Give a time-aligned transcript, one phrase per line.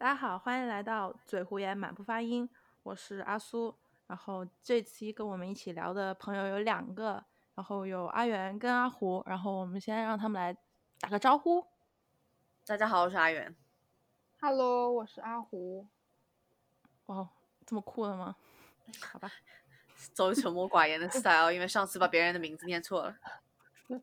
[0.00, 2.48] 大家好，欢迎来到嘴胡言满不发音，
[2.84, 3.76] 我是阿苏。
[4.06, 7.24] 然后这期跟我们一起聊的朋友有两个，
[7.56, 9.20] 然后有阿元跟阿胡。
[9.26, 10.56] 然后我们先让他们来
[11.00, 11.66] 打个招呼。
[12.64, 13.56] 大家好，我是阿元。
[14.40, 15.88] Hello，我是阿胡。
[17.06, 17.28] 哇，
[17.66, 18.36] 这么酷的吗？
[19.00, 19.28] 好吧，
[20.12, 23.16] 走沉默寡言的 style，因为上次把别人的名字念错了。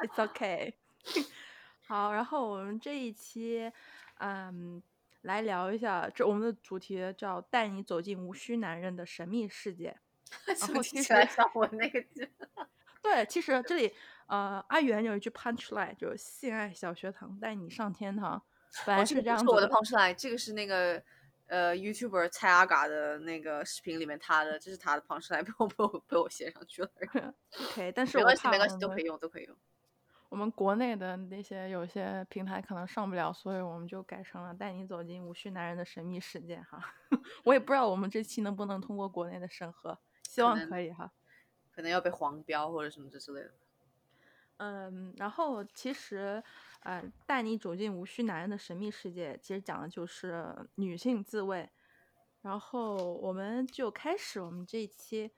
[0.00, 0.74] It's okay
[1.88, 3.72] 好，然后我们这一期，
[4.18, 4.82] 嗯，
[5.22, 9.96] 来聊一下，这我们的主题叫“带你走进无需男人的神秘世界”。
[10.56, 12.28] 怎么后听起来像我那个剧？
[13.00, 13.94] 对，其实这里，
[14.26, 18.42] 呃，阿元有一句 punch line，就是“性爱小学堂带你上天堂”，
[18.84, 21.00] 本来哦是这样子这个是我的 punchline，这个是那个
[21.46, 26.90] 呃 YouTuber 蔡阿嘎的那个视频里面他的，这是他的 punchline，被我被我被我写上去了。
[27.60, 29.56] OK，但是我没关系，没关系，都可以用，都可以用。
[30.28, 36.82] 我们国内的那些有些平台可能上不了，所以我们就改成了带你走进无需男人的神秘世界哈。
[37.44, 41.12] 我也不知道我们这期能不能通过国内的审核，希望可以哈。
[41.70, 43.54] 可能要被黄标或者什么之类的。
[44.58, 46.42] 嗯，然后其实，
[46.80, 51.68] 呃，带你走进无需男人的神秘世界，其实讲的就是女性自慰。
[52.40, 55.30] 然后我们就开始我们这一期，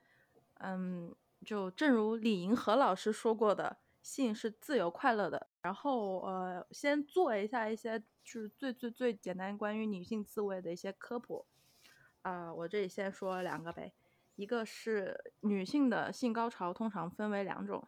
[0.61, 1.12] 嗯，
[1.44, 3.78] 就正如李银河老师说过的，
[4.09, 5.48] 性是自由快乐的。
[5.61, 11.47] 然后呃，先做一下一些就是最最最简单关于女性自慰的一些科普。
[12.23, 13.92] 啊、我这里先说两个呗，
[14.37, 17.87] 一个是女性的性高潮通常分为两种。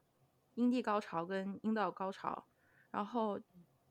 [0.55, 2.47] 阴蒂高潮跟阴道高潮，
[2.91, 3.41] 然后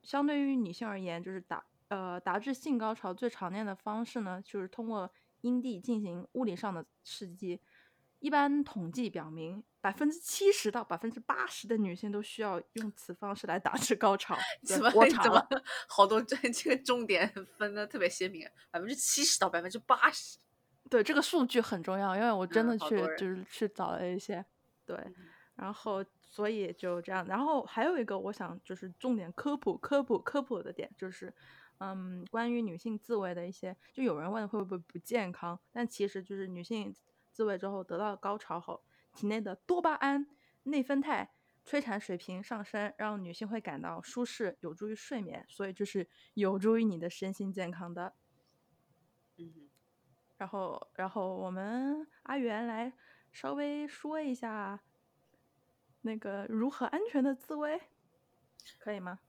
[0.03, 7.59] 相对于女性而言，就是达呃达至性高潮最常见的方式呢，就是通过阴蒂进行物理上的刺激。
[8.19, 14.37] 一般统计表明，百分之七十到百分之八十的女性都需要用此方式来达至高潮。
[14.63, 20.37] 怎么我查怎了么好多这这个重点分的特别鲜明，百分之七十到百分之八十。
[20.89, 24.43] 对这个数据很重要，因为我真的去、就是去找了一些，
[24.85, 24.97] 对，
[25.55, 31.31] 然后所以就这样，然后还有一个我想就是重点科普科普科普的点就是，
[31.77, 36.93] 嗯，关于女性自慰的一些，就有人问会不会不健康，但其实就是女性
[37.39, 38.83] 自慰之后得到高潮后，
[39.13, 40.27] 体内的多巴胺、
[40.63, 41.31] 内啡肽。
[41.63, 48.13] 催产水平上升，让女性会感到舒适，有助于睡眠，所以就是有助于你的身心健康的。
[49.37, 49.69] 嗯，
[50.35, 52.91] 然后，然后我们阿元来
[53.31, 54.81] 稍微说一下
[56.01, 57.79] 那个如何安全的自慰，
[58.79, 59.19] 可以吗？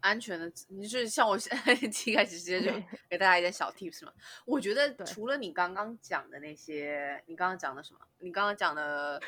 [0.00, 2.72] 安全的，你就是像我现在 一开始直接就
[3.08, 4.12] 给大家一点小 tips 嘛。
[4.44, 8.00] 我觉得除了你刚刚讲的那些，你刚刚讲的什么？
[8.18, 9.20] 你刚刚讲的，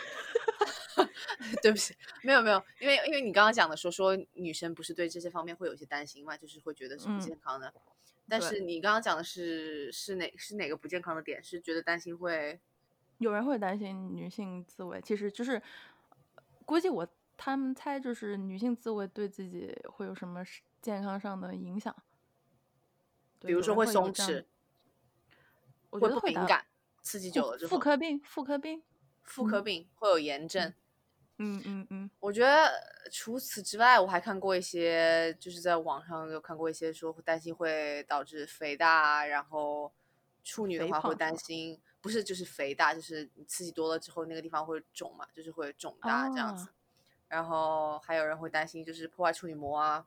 [1.63, 7.73] 对不起，没有没有，因为因为你刚刚讲的说说女生不是对这些方面会有一些担心嘛，就是会觉得是不嗯健康的。
[8.29, 11.43] 但是你刚刚讲的是是哪是哪个不健康的点？
[11.43, 12.59] 是觉得担心会
[13.19, 15.61] 有人会担心女性自慰，其实就是
[16.65, 17.07] 估计我
[17.45, 20.45] 他们猜就是女性自慰对自己会有什么
[20.81, 21.93] 健康上的影响，
[23.41, 24.45] 比如说会松弛，
[25.91, 26.65] 我觉会得会敏感，
[27.03, 28.85] 刺激久了之后妇，科病，妇科病，
[29.25, 30.73] 妇科病会有炎症。
[31.39, 32.71] 嗯嗯嗯，我觉得
[33.11, 39.93] 除此之外，我还看过一些，就是在网上有看过一些说担心会导致肥大啊，然后
[40.45, 46.67] 处女的话会担心，不是就是肥大，就是你刺激多了之后那个地方会肿嘛，就是会肿大这样子。
[46.67, 46.75] 啊
[47.33, 50.07] 然后还有人会担心就是破坏处女膜啊，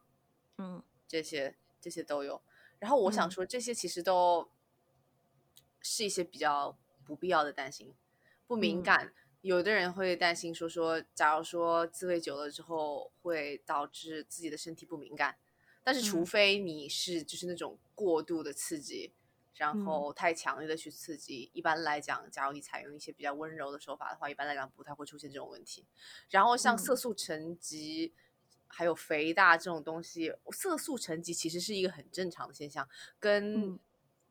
[0.59, 2.39] 嗯这些这些都有。
[2.77, 4.47] 然后我想嗯说，这些其实都
[5.81, 7.95] 是一些比较不必要的担心，
[8.45, 9.11] 不敏嗯感。
[9.41, 15.35] 有的人会担心说说，假如说自慰久了之后会导致自己的身体不敏感，
[15.83, 19.15] 但是除嗯非你是就是那种过度的刺激，
[19.55, 25.85] 然嗯后太强烈的去刺激，一般来讲，假如你采用一些比较温柔的手法的话，一般来讲不太会出现这种问题。
[26.29, 28.13] 然后像色嗯素沉积。
[28.67, 32.85] 还有肥大这种东西，色素沉积其实是一个很正常的现象，
[33.19, 33.79] 跟嗯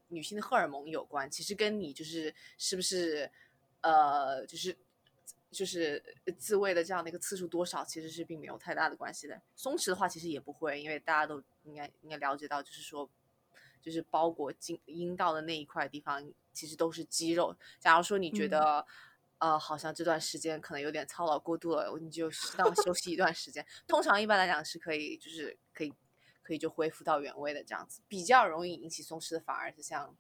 [0.09, 1.31] 女性的荷尔蒙有关。
[1.31, 3.31] 其实跟你就是是不是
[3.81, 4.77] 呃，就是
[5.51, 6.03] 就是
[6.37, 9.41] 自慰的这样的一个次数多少，其实是并没有太大的关系的。
[9.55, 13.09] 松弛的话，其实也不会，因为大家都应该应该了解到，就是说，
[13.85, 17.55] 就是包裹阴阴道的那一块地方，其实都是肌肉。
[17.79, 18.87] 假如说你觉嗯得、
[19.39, 23.65] 呃，好像这段时间可能有点操劳过度了，你就适当休息一段时间。
[23.87, 25.93] 通常一般来讲是可以，就是可以
[26.43, 28.01] 可以就恢复到原位的这样子。
[28.09, 30.17] 比较容易引起松弛的，反而是像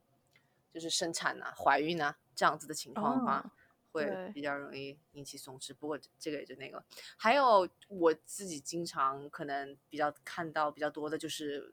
[0.72, 3.38] 就是生产啊、怀孕啊这样子的情况的话。
[3.38, 3.50] 哦
[3.94, 6.84] 会比较容易引起松弛，不过这这个也就那个了。
[7.16, 11.72] 还有我自己经常可能比较看到比较多的就是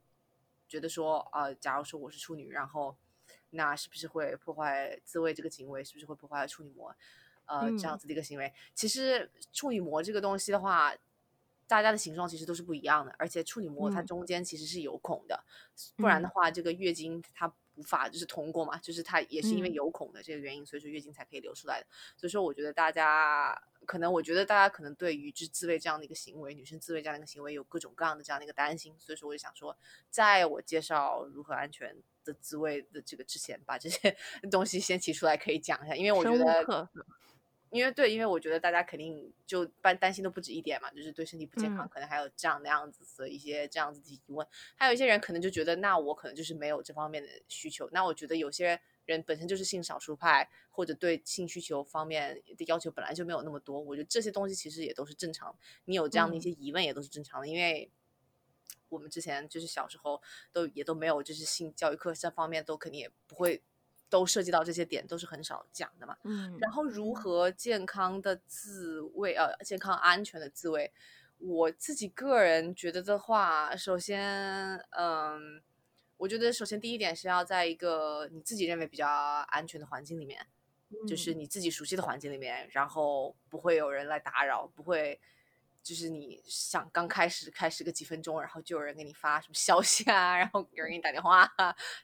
[0.71, 2.95] 觉得说，呃，假如说我是处女，然后
[3.49, 5.83] 那是不是会破坏自慰这个行为？
[5.83, 6.95] 是不是会破坏处女膜？
[7.45, 8.53] 呃，这样子的一个行为。
[8.73, 10.95] 其实处女膜这个东西的话，
[11.67, 15.43] 大家的形状其实都是不一样的，而且处女膜它中间其实是有孔的，
[15.97, 17.53] 不然的话，这个月经它。
[17.75, 21.87] 无法就是通过嘛，就是它也是因为有孔的这个原因，所以说月经才可以流出来的。
[22.17, 23.59] 所以说，我觉得大家
[23.91, 28.95] 可能，我觉得大家可能对于就自慰这样的一个行为，女生自慰这样的一个行为有各种各样的这样的一个担心。
[28.97, 29.77] 所以说，我就想说，
[30.09, 31.93] 在我介绍如何安全
[32.23, 34.15] 的自慰的这个之前，把这些
[34.49, 36.89] 东西先提出来可以讲一下，因为我觉得。
[37.69, 44.45] 因为对，因为我觉得大家肯定就担担心的不止一点嘛，就是对身体不健康，可能还有这样那样子的一些这样子的疑问。
[44.75, 47.89] 还有一些人可能就觉得，那我可能就是没有这方面的需求。
[47.93, 48.79] 那我觉得有些人
[49.25, 53.79] 本身就是性少数派，或者对性需求方面的要求本来就没有那么多。
[53.79, 55.55] 我觉得这些东西其实也都是正常。
[55.85, 57.89] 你有这样的一些疑问也都是正常的，因为
[58.89, 60.21] 我们之前就是小时候
[60.51, 63.61] 都也都没有，就是性教育课这方面都肯定也不会。
[64.11, 66.17] 都涉及到这些点，都是很少讲的嘛。
[66.23, 70.91] 嗯，然后如何健康的自慰，呃，健康安全的自慰，
[71.37, 75.61] 我自己个人觉得的话，首先，嗯，
[76.21, 80.45] 我觉得首先第一点是要在一个你自己认为比较安全的环境里面，
[81.07, 85.19] 就是你自己熟悉的环境里面，然后不会有人来打扰，不会。
[85.83, 91.51] 就是你想刚开始开始个几分钟，然后就有人给你发什么消息啊，然后有人给你打电话，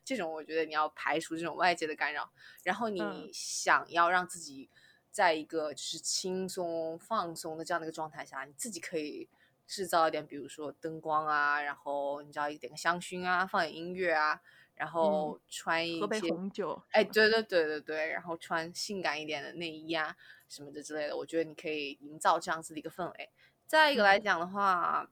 [0.04, 2.28] 这种我觉得你要排除这种外界的干扰。
[2.64, 4.68] 然后你想要让自己
[5.12, 9.30] 在一个就是轻松放松的这样的一个状态下，你自己可以
[9.68, 14.42] 制造一点，比如说灯光啊，然后你知道一点个香薰啊，放点音乐啊，
[14.76, 20.16] 然后穿一些红酒，哎，对对对对对，然后穿性感一点的内衣啊
[20.48, 23.30] 什么的之类的，我觉得你可以营造这样子的一个氛围。
[23.68, 25.10] 再一个来讲的话，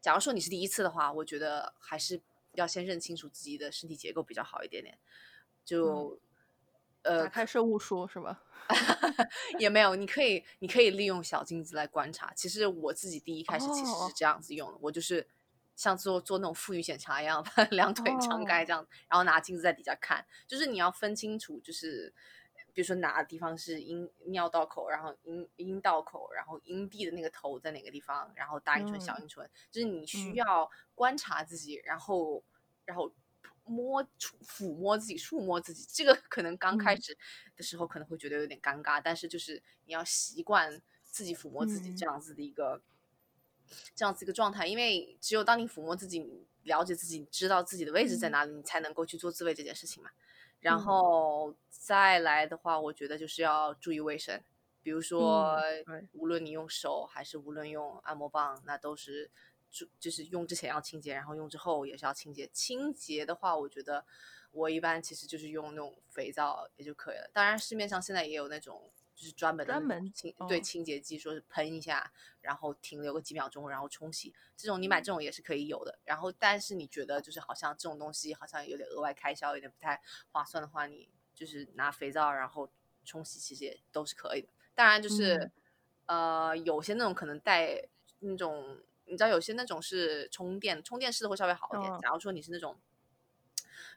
[0.00, 2.20] 假如说你是第一次的话，我觉得还是
[2.52, 4.98] 要先认清楚自己的身体结构比较好一点点。
[5.64, 6.18] 就
[7.06, 8.42] 呃，打开生物书是吧？
[9.58, 12.32] 也没有，你可以你可以利用小镜子来观察。
[12.34, 15.26] 其实我自己第一开始其实是这样子用的，我就是
[15.76, 20.26] 像做做那种妇女检查一样，把 两腿张开这样，然后拿镜子在底下看。
[20.46, 22.12] 就是你要分清楚，就是。
[22.72, 32.44] 比如说哪个地方是阴尿道口，然后阴阴道口，然后阴蒂的那个头在哪个地方，然后大阴唇、小阴唇，就是你需要观察自己，然后
[32.84, 33.10] 然后
[33.66, 35.86] 摸触、抚摸自己、触摸自己。
[35.92, 37.16] 这个可能刚开始
[37.54, 42.06] 的时候可能会觉得有点尴尬，但是就是你要习惯自己抚摸自己这。
[42.06, 42.80] 样子的一个
[43.96, 50.10] 这样子一个状态，因为只有当你抚摸自己、了解自己、知道自己的位置在哪里，你才能够去做自慰这件事情嘛。
[50.60, 54.40] 然后再来的话，我觉得就是要注意卫生，
[54.82, 55.60] 比如说，
[56.12, 59.28] 无论你用手还是无论用按摩棒，那都是
[59.76, 62.48] 就就是用之前要清洁，然后用之后也是要清洁。
[62.52, 64.04] 清洁的话，我觉得
[64.52, 67.28] 我一般其实就是用那种肥皂也就可以了。
[67.32, 68.90] 当然，市面上现在也有那种。
[69.16, 72.12] 就是专门专门清对清洁剂，说是喷一下，
[72.42, 74.34] 然后停留个几秒钟，然后冲洗。
[74.58, 75.98] 这种你买这种也是可以有的。
[76.04, 79.98] 然后，但是你觉得就是好像这种东西好像有点额外开销，有点不太
[80.32, 82.70] 划算的话，你就是拿肥皂然后
[83.06, 84.48] 冲洗，其实也都是可以的。
[84.74, 85.50] 当然，就是
[86.04, 87.88] 呃，有些那种可能带
[88.18, 91.98] 那种，你知道，有些那种是充电充电式的会稍微好一点。
[92.00, 92.76] 假如说你是那种。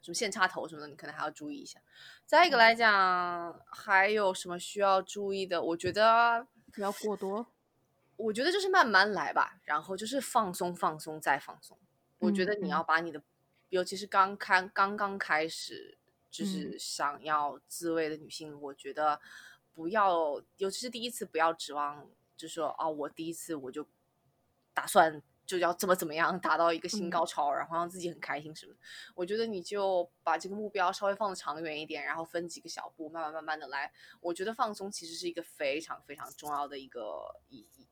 [0.01, 1.78] 什么线插头什么的，你可能还要注意一下。
[2.25, 5.61] 再一个来讲，还有什么需要注意的？
[5.61, 7.45] 我觉得不要过多。
[8.16, 11.78] 我觉得就是慢慢来吧，然后就是放松、放松再放松。
[12.19, 13.21] 我觉得你要把你的，
[13.68, 15.97] 尤其是刚开、刚刚开始
[16.31, 19.19] 就是想要自慰的女性，我觉得
[19.73, 23.85] 不要，尤其是第一次，不要指望，就说哦，我第一次我就
[24.80, 25.21] 打算。
[25.50, 28.76] 就要怎么怎么样达到一个新高潮，然后让自己很开心什么？
[29.16, 33.92] 我觉得你就把这个目标稍微放的长远一点，然后分几个小步，慢慢慢慢的来。
[34.21, 37.88] 我觉得放松其实是一个非常非常重要的一个一一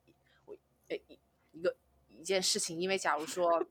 [0.46, 0.56] 我
[0.90, 1.20] 诶一
[1.52, 1.76] 一个
[2.10, 3.66] 一件事情，因为假如说，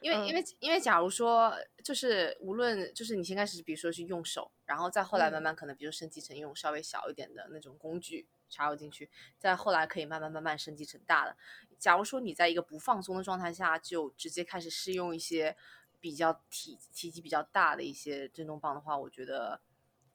[0.00, 11.36] 因为因为因为假如说，就是无论就是你先开始，比如说是用手，然后再后来慢慢可能，比如升级成用稍微小一点的那种工具插入进去，再后来可以慢慢慢慢升级成大的。
[11.78, 15.56] 假如说你在一个不放松的状态下，就直接开始试用一些
[16.00, 19.60] 比较体体积比较大的一些震动棒的话，我觉得，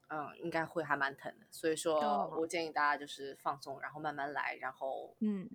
[0.08, 1.46] 嗯，应该会还蛮疼的。
[1.50, 5.50] 所以说我建议大家就是放松，然后慢慢来，然后，嗯，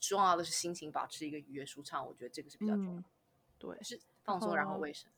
[0.00, 3.04] 重要的是心情保持一个愉悦舒畅，我觉得这个是比较重要的。
[3.58, 5.08] 对，是放松然后卫生。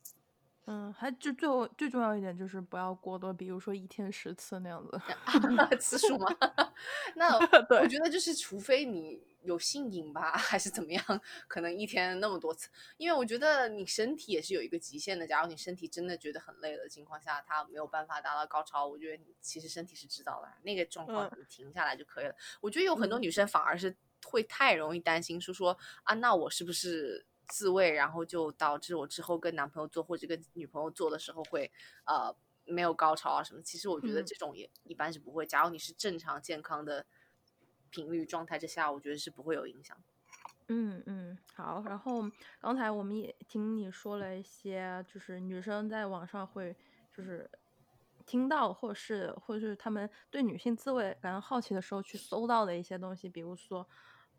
[0.71, 5.01] 嗯，还就最后最重要一点就是不要过多，比如说一天十次那样子。
[5.81, 6.27] 次数吗？
[7.17, 7.35] 那
[7.81, 11.03] 我觉得就是，除非你有性瘾吧，还是怎么样，
[11.49, 15.27] 可能一天那么多次，因为我觉得你身体也是有一个极限的。
[15.27, 22.35] 假如你身体真的觉得很累的情况下，它没有办法达到高潮，我觉得你其实身体是知道的，那个状况嗯你停下来就可以了。
[22.61, 23.97] 我觉得有很多嗯女生反而是
[24.27, 31.71] 会太容易担心，说说啊，那我是不是自慰，然后就导致我之后跟男朋友做或者跟女朋友做的时候会
[32.05, 33.63] 呃没有高潮啊什么？
[33.63, 35.47] 其实我觉得嗯这种也一般是不会。
[35.47, 37.05] 假如你是正常健康的
[37.91, 39.97] 频率状态之下，我觉得是不会有影响。
[40.69, 41.83] 嗯嗯，好。
[41.87, 46.77] 然后刚才我们也听你说了一些，就是女生在网上会
[47.11, 47.51] 就是
[48.27, 53.89] 听到，或是或者是他们对女性自慰感到好奇的时候去搜到的一些东西，比如说，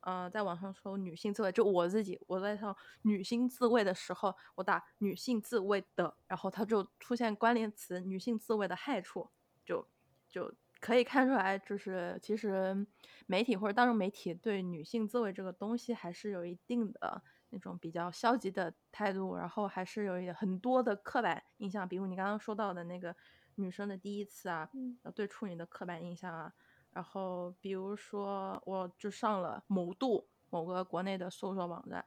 [0.01, 9.29] 呃，在网上搜女性自慰，就我自己我在搜女性自慰的时候，我打女性自慰的，然后它就出现关联词女性自慰的害处，
[9.65, 9.87] 就
[10.29, 12.87] 就可以看出来，就是其实
[13.25, 23.13] 媒体或者大众媒体对女性自慰这个东西还是有一定的那种比较消极的态度，然后还是有一很多的刻板印象，比如你刚刚说到的那个
[23.55, 24.69] 女生的第一次啊，
[25.13, 26.53] 对处女的刻板印象啊，
[26.91, 32.03] 然后比如说我就上了某度某个国内的搜索网站，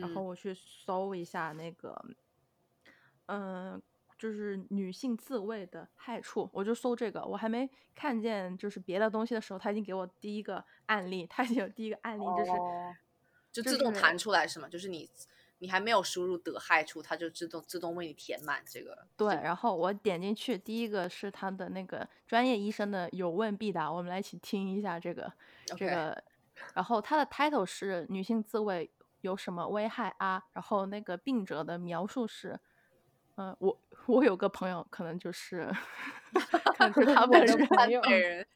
[0.00, 2.04] 然后嗯我去搜一下那个，
[3.26, 3.80] 嗯、
[4.18, 12.50] 就是女性自慰的害处，我就搜这个，我还没看见就是别的东西的时候，他已经给我第一个案例，他已经有第一个案例，就是、
[13.52, 14.68] 就自动弹出来是吗？
[14.68, 15.08] 就是你
[15.64, 19.06] 你还没有输入得害处，它就自动自动为你填满这个。
[19.16, 25.32] 对，然后我点进去，第一个是他的那个专业医生的有问必答，我们来一起听一下这个
[25.74, 26.22] 这个，
[26.74, 28.90] 然后它的 title 是女性自慰
[29.22, 30.44] 有什么危害啊？
[30.52, 32.60] 然后那个病者的描述是，
[33.36, 35.66] 嗯、我我有个朋友可能就是，
[36.76, 37.56] 可能就是他我本人，
[38.02, 38.46] 本人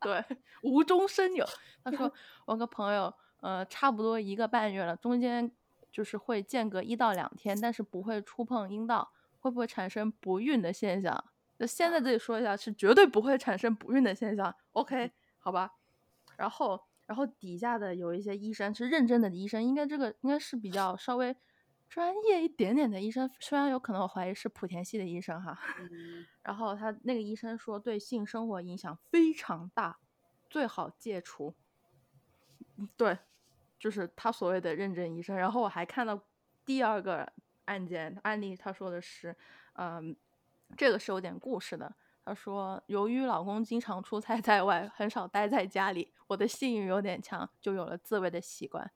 [0.00, 0.24] 对，
[0.62, 1.46] 无中生有。
[1.84, 2.10] 他说
[2.46, 3.12] 我有个朋友，
[3.42, 5.52] 呃，差不多一个半月了，中间
[5.92, 11.24] 就是会间隔一到两天，但是不会触碰阴道，会不会产生不孕的现象？
[11.58, 14.52] 那现在这里说一下，是绝对不会产生不孕的现象。
[14.72, 15.70] OK，好吧。
[16.36, 21.36] 然后，然后底下的有一些医生是认真的医生，应该这个应该是比较稍微
[21.88, 25.56] 专业一点点的医生，虽然有可能我怀疑是莆田系的医生哈。
[25.78, 29.98] 嗯然后他那个医生说，对性生活影响非常大，
[30.50, 31.54] 最好戒除。
[32.76, 33.18] 嗯对，
[33.82, 35.36] 就是他所谓的认真医生。
[35.36, 36.16] 然后我还看到
[36.64, 37.28] 第二个
[37.64, 39.36] 案件案例，他说的是，
[39.72, 40.14] 嗯，
[40.76, 41.92] 这个是有点故事的。
[42.24, 48.88] 他说，由于老公经常出差在外，很少待在家里，我的性欲有点强，就有了自慰的习惯。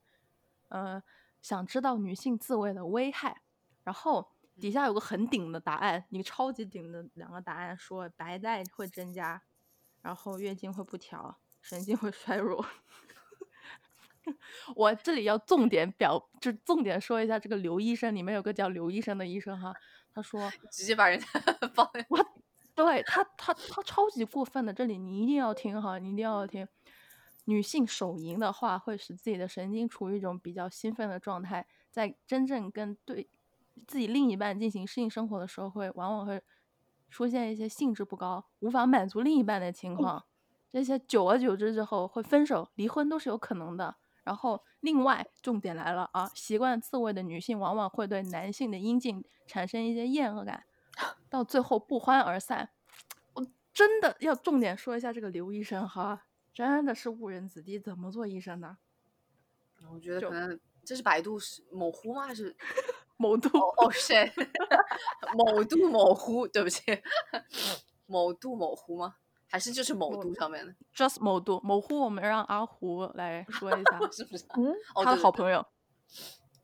[0.69, 1.03] 嗯、
[1.41, 3.41] 想知道女性自慰的危害，
[3.83, 9.41] 然后底下有个很顶的答案，一个超级顶的两个答案说白带会增加，
[10.01, 12.65] 然后月经会不调，神经会衰弱。
[14.75, 19.73] 我这里要重点表，就重点说一下这个刘医生，里面有个叫刘医生的医生哈，
[20.13, 21.25] 他说 直接把人家
[21.73, 22.17] 放我
[22.75, 26.67] 对他，他他超级过分的，这里你一定要听哈，你一定要听。
[27.45, 33.29] 女性手淫的话，会使自己的神经处于一种比较兴奋的状态，在真正跟对
[33.87, 36.43] 自己另一半进行性生活的时候会，往往会
[37.09, 40.25] 出现一些兴致不高、无法满足另一半的情况。
[40.69, 43.95] 这些久而久之之后会分手、离婚都是有可能的。
[44.27, 50.65] 然后，另外重点来了啊，习惯自慰的女性往往会对男性的阴茎产生一些厌恶感，
[51.29, 52.69] 到最后不欢而散。
[53.35, 58.75] 我真的要重点说一下这个刘医生哈，真的是误人子弟，怎么做医生的？
[59.89, 62.27] 我觉得就可能这是百度是某乎吗？
[62.27, 62.53] 还是
[63.15, 64.29] 某度哦哦 shit，
[65.37, 66.81] 某度某乎，对不起，
[68.05, 69.15] 某度某乎吗？
[69.49, 74.45] 还是就是某某度上面的？just 某度某乎，我们让阿胡来说一下 是不是？
[74.57, 75.65] 嗯，哦，他的好朋友，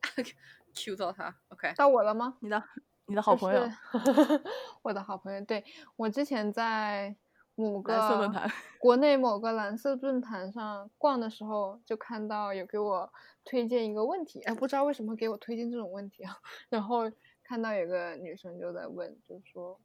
[0.76, 2.38] Q 到他，OK， 到我了吗？
[2.42, 2.62] 你的
[3.06, 3.68] 你的好朋友，
[4.06, 4.42] 就是
[4.82, 5.42] 我的好朋友。
[5.42, 5.64] 对
[5.96, 7.16] 我之前在
[7.56, 13.14] 某个蓝色论坛国内某个蓝色论坛上逛的时候，就看到有给我
[13.46, 16.38] 推荐一个问题，哎，不知道为什么给我推荐这种问题啊。
[16.70, 17.12] 然后
[17.44, 19.80] 看到有个女生就在问，就说，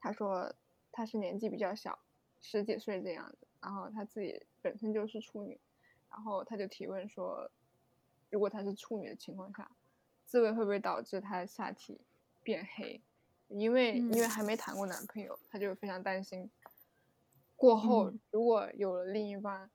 [0.00, 0.54] 她说
[0.92, 1.98] 她是年纪比较小，
[2.48, 5.58] 十几岁这样子，然后她自己本身就是处女，
[6.08, 7.50] 然后她就提问说，
[8.30, 9.68] 如果她是处女的情况下，
[10.24, 12.00] 自慰会不会导致她的下体
[12.44, 13.00] 变黑？
[13.48, 16.48] 因为、因为嗯还没谈过男朋友，她就非常担心，
[17.56, 19.68] 过后嗯如果有了另一半，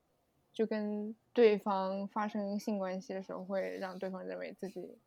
[0.53, 4.97] 就跟对方发生性关系的时候，会让对方认为自己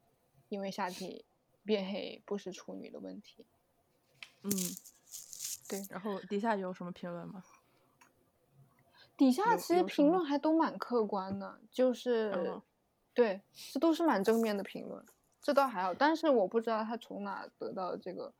[0.51, 1.25] 因为下体
[1.65, 3.47] 变黑不是处女的问题。
[4.43, 4.51] 嗯，
[5.69, 5.83] 对。
[5.91, 7.43] 然后底下有什么评论吗？
[9.17, 12.63] 底下其实评论还都蛮客观的，就是、嗯
[13.13, 13.41] 对，
[13.73, 15.05] 这都是蛮正面的评论，
[15.41, 15.95] 这倒还好。
[15.95, 18.33] 但是我不知道他从哪得到这个，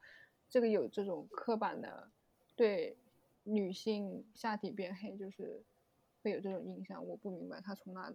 [0.49, 2.09] 这个有这种刻板的
[2.57, 2.97] 对
[3.45, 5.63] 女性下体变黑就是
[6.23, 8.11] 会有这种印象，我不明白他从哪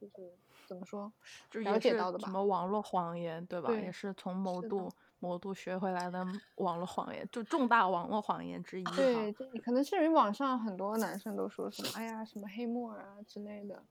[0.00, 0.32] 就是
[0.66, 1.12] 怎么说，了
[1.50, 3.68] 就了解到的吧什么网络谎言，对吧？
[3.68, 8.96] 对也是从某度某度学回来的网络谎言，就重大网络谎言之一哈。
[8.96, 13.82] 对，这可能是因为网上很多男生都说什么，哎呀，什么黑木耳啊之类的。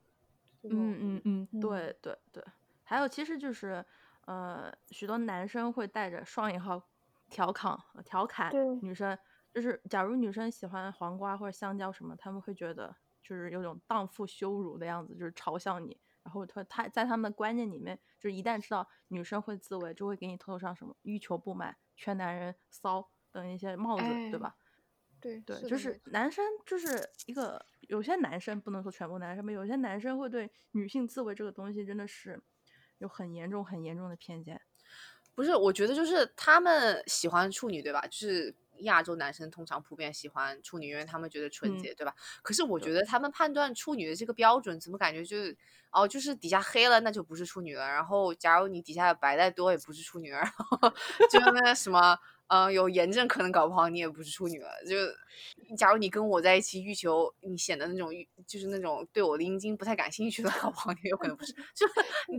[0.64, 2.44] 嗯嗯嗯，嗯对对对，
[2.84, 3.86] 还有其实就是，
[4.26, 6.82] 呃，许多男生会带着双引号
[7.30, 8.52] 调侃呃调侃
[8.82, 9.18] 女生，
[9.54, 15.96] 就是假如女生喜欢黄瓜或者香蕉什么，他们会觉得就是有种荡妇羞辱的样子，就是嘲笑你。
[16.26, 24.56] 然后他他在他们的观念里面，就是一旦知道女生会自慰，就会给你头上什么欲求不满、缺男人骚等一些帽子，对哎吧？
[25.22, 32.42] 对对，就是男生就是一个，有些男生不能说全部男生吧，有些男生会对女性自慰这个东西真的是
[32.98, 34.60] 有很严重、很严重的偏见。
[35.36, 38.02] 不是，我觉得就是他们喜欢处女，对吧？
[38.08, 42.14] 就是亚洲男生通常普遍喜欢处女，因为他们觉得纯嗯洁，对吧？
[42.42, 45.58] 可是我觉得他们判断处女的这个标准，怎么感觉就是
[45.92, 50.90] 哦，就是底下黑了那就不是处女了，然后假如你底下白带多也不是处女了， 然后
[51.32, 52.18] 就那个什么。
[52.48, 54.70] 呃，有炎症可能搞不好你也不是处女了。
[54.88, 54.96] 就
[55.76, 61.52] 假如你跟我在一起，欲求你显得那种欲，就是那种对我的阴茎不太感兴趣的，搞不好你有可能不是。
[61.74, 61.88] 就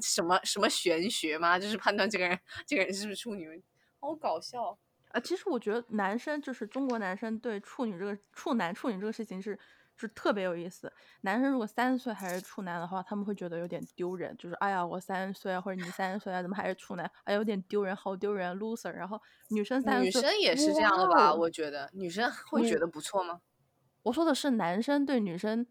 [0.01, 1.59] 什么什么玄学吗？
[1.59, 3.61] 就是判断这个人这个人是不是处女，
[3.99, 4.79] 好搞笑。
[5.17, 9.59] 啊，其实我觉得男生就是中国男生对处女这个处男处女这个事情是
[9.97, 10.93] 是特别有意思。
[11.23, 17.11] 男生如果三十岁还是处男的话，他们会觉得有点丢人，就是哎呀我三十岁啊，或者你三十岁啊，怎么还是处男？
[17.25, 18.91] 哎，有点丢人，好丢人，loser。
[18.91, 19.19] 然后
[19.49, 21.33] 女生三岁，生也是这样的吧？
[21.33, 23.41] 我觉得女生会觉得不错吗？
[24.03, 25.67] 我说的是男生对女生，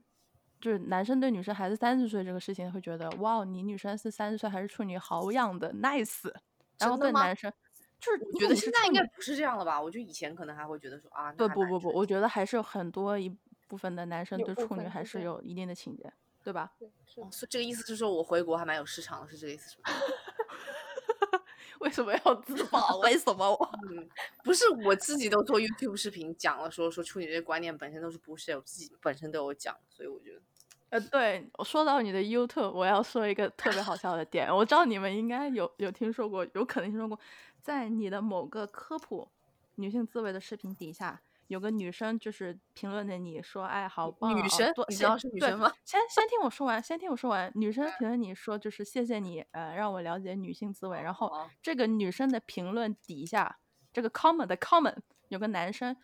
[0.59, 6.33] 就是男生对女生孩子三十岁这个事情会觉得，哇，你女生是三十岁还是处女，好样的，nice。
[6.79, 7.53] 然后对男生，
[7.99, 9.81] 就是我觉得现在应该不是这样了吧？
[9.81, 13.29] 我觉得以前可能还会觉得说啊，对不不不不，我觉得还是有很多一
[13.67, 16.11] 部分的男生对处女还是有一定的情节，
[16.43, 16.71] 对吧？
[16.77, 19.91] 对是哦，所以这个意思是说我回国还蛮有市场的，是这个意思是吧？
[21.79, 22.97] 为什么要自爆？
[22.99, 23.79] 为什么我？
[23.89, 24.07] 嗯，
[24.43, 30.41] 不是我自己都做 YouTube 视频讲了说说处女这个观念本身都是不是，我自己本身都有讲，所以我觉得
[30.89, 37.19] 呃，对，我说到你的 YouTube，我要说一个特别好笑的点，我知道你们应该有有听说过，有可能听说过，
[37.65, 39.27] 在你的某个科普
[39.73, 45.73] 女性自慰的视频底下，有个女生就是评论的你说，哎，好棒啊，女生多谢你知道是女对生吗？
[45.83, 47.51] 先先听我说完，先听我说完。
[47.55, 51.01] 女生评论你说就是谢谢你，呃，让我了解女性自慰。
[51.01, 53.57] 然后哦这个女生的评论底下，
[53.91, 54.97] 这个 comment 的 comment
[55.29, 55.97] 有个男生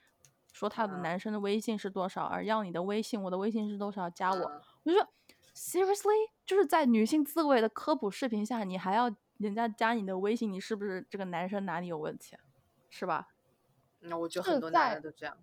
[0.52, 4.40] 说他的嗯男生的微信是多少，而要你的微信，我的微信是多少，加我。
[4.40, 5.08] 嗯我就说
[5.54, 12.38] seriously，就是在女性自慰的科普视频下，你还要人家加你的微信，你是不是这个男生哪里有问题？
[12.90, 13.30] 是吧？
[14.00, 15.38] 那我觉得很多男在的都这样。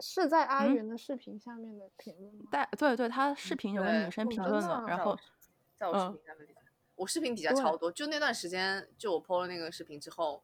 [0.00, 2.46] 是在阿嗯元的视频下面的评论吗？
[2.50, 5.16] 但对对，他视频有个女生评论了，然后
[5.76, 6.60] 在我在我视嗯频下面底下，
[6.96, 7.92] 我视频底下超多。
[7.92, 10.42] 就那段时间，就我 PO 了那个视频之后，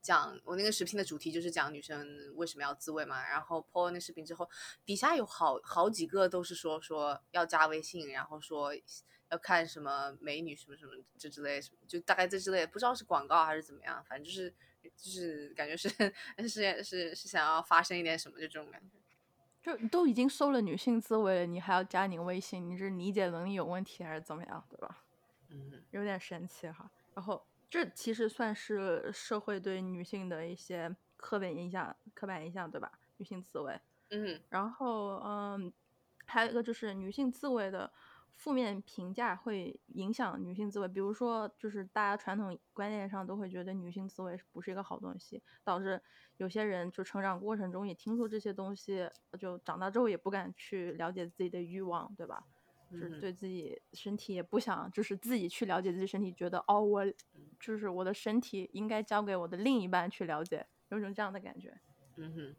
[0.00, 3.28] 讲我那个视频的主题就是讲女生为什么要自慰嘛。
[3.28, 4.48] 然后 PO 了那视频之后，
[4.86, 8.72] 底下有好好几个都是说说要加微信，然后说
[9.30, 14.50] 要看什么美女什么什么这之类什么，就大概这之类，不知道是广告还是怎么样，反正就是
[14.96, 15.88] 就是感觉是
[16.48, 18.98] 是是是想要发生一点什么，就这种感觉。
[19.60, 25.04] 就都已经收了女性自慰了，你还要加你微信，你是理解能力有问题还是怎么样，对吧？
[25.50, 26.90] 嗯，有点神奇哈。
[27.14, 32.90] 然后这其实算是社会对女性的一些刻板印象，刻板印象对吧？
[33.18, 33.78] 女性自慰，
[34.10, 35.72] 嗯然后嗯，
[36.24, 37.92] 还有一个就是女性自慰的
[38.34, 46.00] 负面评价会影响女性自慰，比如说就是大家传统观念上都会觉得女性自慰不是一个好东西，导致
[46.36, 52.44] 有些人就成长过程中也听说这些东西，就长大之后也不敢去了解自己的欲望，对吧？
[52.90, 57.04] 就是嗯对自己身体也不想，就是自己去了解自己身体，觉得哦，我
[57.60, 61.78] 就是我的身体应该交给我的另一半去了解，有种这样的感觉。
[62.16, 62.56] 嗯哼。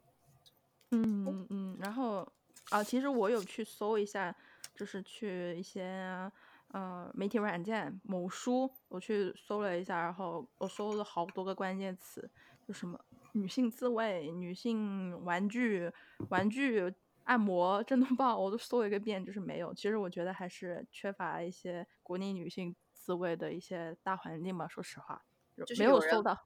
[0.92, 2.32] 嗯嗯，然后
[2.70, 4.36] 啊，其实我有去搜一下，
[4.80, 6.32] 就是去一些
[6.68, 12.30] 呃媒体软件某书，我去搜了一下，然后我搜了好多个关键词，
[12.66, 12.98] 就什么
[13.32, 15.92] 女性自慰、女性玩具、
[16.30, 19.74] 玩具按摩、震动棒，我都搜了一个遍，就是没有。
[19.74, 25.22] 其实我觉得还是缺乏一些国内女性自慰的一些大环境吧，说实话。
[25.54, 26.40] 就没有搜到，嗯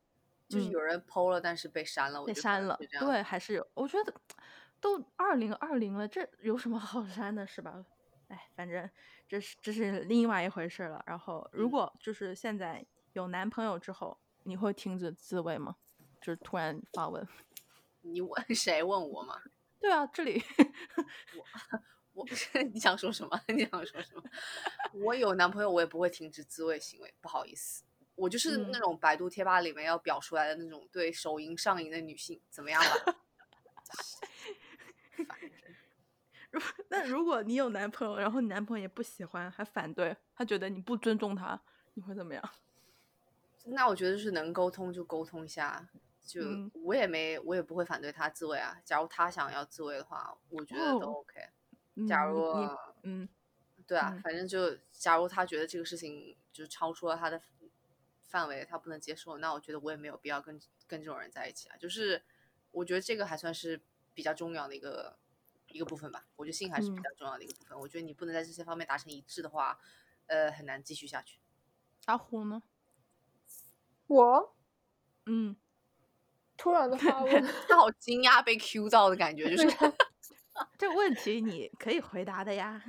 [0.48, 4.12] 就是有人 PO 了，但是被删了，我被删了对，还是有，我觉得
[4.80, 7.84] 都二零二零了，这有什么好 删的，是吧？
[8.28, 8.88] 哎，反正
[9.28, 11.02] 这是这是另外一回事了。
[11.06, 15.76] 然后，如嗯果就是现在有男朋友之后，你会停止自慰吗？
[16.20, 17.26] 就是突然发问。
[18.00, 19.40] 你问 谁问我吗？
[19.80, 20.42] 对啊，这里
[21.36, 21.44] 我
[22.22, 23.40] 我不是 你想说什么？
[23.48, 24.22] 你想说什么？
[24.94, 27.82] 我有男朋友，我也不会停止自慰行为，不好意思，
[28.14, 33.16] 我就是那嗯种百度贴吧里面要表出来的那种对手淫上瘾的女性，怎么样吧？
[36.90, 41.60] 那如果你有男朋友，然后你男朋友也不喜欢，还反对，他觉得你不尊重他，
[41.94, 42.50] 你会怎么样？
[43.66, 45.88] 那我觉得就是能沟通就沟通一下，
[46.22, 48.78] 就嗯我也没我也不会反对他自慰啊。
[48.84, 52.06] 假如他想要自慰的话，我觉得都哦 OK。
[52.08, 52.68] 假如你
[53.04, 53.28] 嗯
[53.86, 57.40] 对啊，嗯反正就假如他觉得这个事情就超出了他的
[58.22, 61.76] 范围，他不能接受，那我觉得我也没有必要跟跟这种人在一起啊。
[61.78, 62.22] 就是
[62.72, 63.80] 我觉得这个还算是
[64.12, 65.16] 比较重要的一个
[65.74, 66.24] 一个部分吧。
[66.36, 67.78] 我觉得性还是比嗯较重要的一个部分。
[67.78, 69.78] 我觉得你不能在这些方面达成一致的话，
[70.26, 71.38] 呃，很难继续下去。
[72.06, 72.62] 阿虎呢？
[74.06, 74.54] 我
[75.26, 75.56] 嗯，
[76.56, 79.76] 突然的发问， 他好惊讶被 Q 到的感觉，就是
[80.78, 82.82] 这个问题你可以回答的呀。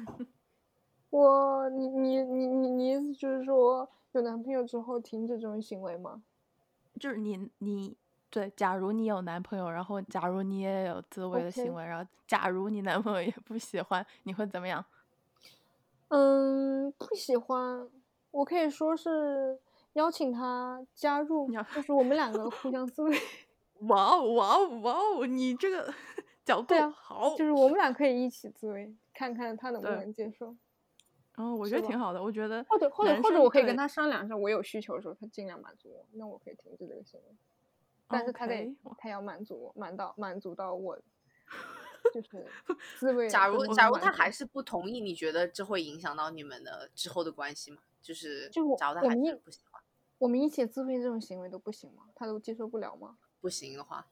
[1.09, 6.21] 我你你你你你意思就是说有男朋友之后停止这种行为吗？
[6.99, 7.97] 就是你你
[8.35, 14.83] 对，假如你有男朋友，然后假如你也有自慰的行为然后假如你男朋友也不喜欢，你会怎么样？
[16.09, 17.87] 嗯，不喜欢，
[18.31, 19.57] 我可以说是
[19.93, 23.17] 邀请他加入就是我们两个互相自慰，
[23.87, 25.93] 哇哦哇哦哇哦，你这个
[26.43, 30.53] 角度好，就是我们俩可以一起自慰，看看他能不能接受。
[31.37, 32.21] 嗯，我觉得挺好的。
[32.21, 37.35] 我觉得或者或者或者我可以跟他商量一下，我有需求的时候，他尽量满足我，那我可以停止这个行为。
[38.07, 40.97] 但是他得他要满足我，满到满足到我，
[42.13, 42.45] 就是
[42.99, 43.27] 自慰。
[43.29, 47.81] 假如假如他还是是不同意，你觉得这会影响到你们的之后的关系吗？
[48.01, 49.81] 就是就我假如他还我是不喜欢，
[50.19, 52.03] 我们一起自慰这种行为都不行吗？
[52.15, 53.17] 他都接受不了吗？
[53.41, 54.07] 不行的话，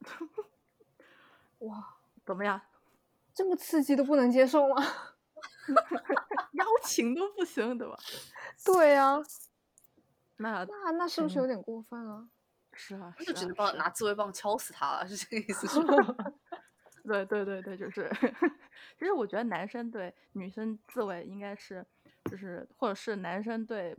[1.58, 2.60] 哇，怎么样？
[3.34, 4.76] 这么刺激都不能接受吗？
[6.52, 7.98] 邀请都不行，对吧？
[8.64, 9.20] 对呀、
[10.36, 12.28] 那那那是不是嗯有点过分了？
[12.76, 16.16] 是啊，那就只能帮拿自慰棒敲死他了，是这个意思是吗？
[17.04, 18.10] 对对对对，就是，
[18.98, 21.84] 其实我觉得男生对女生自慰应该是，
[22.30, 23.94] 就是或者是男生对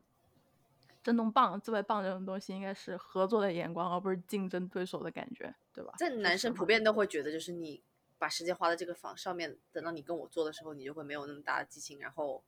[1.03, 5.93] 震动棒、自慰棒这种东西应该是合作的眼光，而不是竞争对手的感觉，对吧？
[5.97, 7.83] 这说实话男生普遍都会觉得，就是你
[8.17, 12.43] 把时间花在这个房上面，等到你跟我做的时候，你就会没有那么大的激情，然后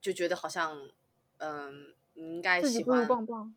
[0.00, 0.88] 就觉得好像，
[1.36, 3.54] 嗯，你应该喜欢，棒棒。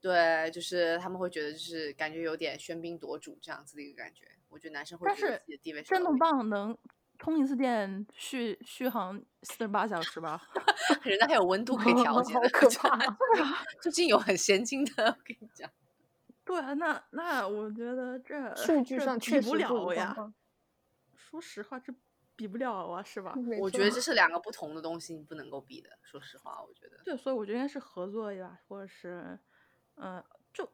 [0.00, 4.26] 对，就是他们会觉得就是感觉有点喧宾夺主这样子的一个感觉。
[4.48, 6.76] 我觉得男生会自己的地位是震动棒能
[7.18, 10.40] 充一次电续续航四十八小时吧？
[11.02, 12.96] 人家还有温度可以调节 的，好可怕！
[13.82, 15.70] 最近有很先进的，我跟你讲。
[16.44, 20.16] 对啊，那那我觉得这数据上确比不了呀。
[21.14, 21.92] 说实话，这
[22.34, 23.34] 比不了啊，是吧？
[23.60, 25.90] 我觉得这是两个不同的东西，你不能够比的。
[26.02, 26.96] 说实话，我觉得。
[27.04, 29.38] 对，所以我觉得应该是合作呀，或者是，
[30.00, 30.70] 嗯、就